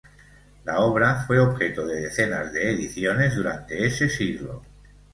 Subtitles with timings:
[0.65, 4.63] La obra fue objeto de decenas de ediciones durante ese siglo.